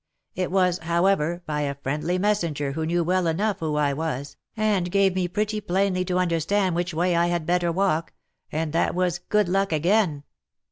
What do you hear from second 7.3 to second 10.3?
better walk— and that was good luck again.